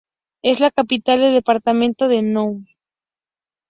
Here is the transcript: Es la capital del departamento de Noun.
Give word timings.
Es 0.41 0.59
la 0.59 0.71
capital 0.71 1.19
del 1.19 1.35
departamento 1.35 2.07
de 2.07 2.23
Noun. 2.23 2.67